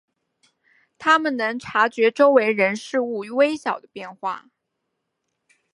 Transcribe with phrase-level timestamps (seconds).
[0.97, 4.47] 他们能察觉周围人事物微小的变化。